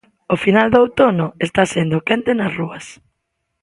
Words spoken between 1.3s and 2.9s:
está sendo quente nas rúas.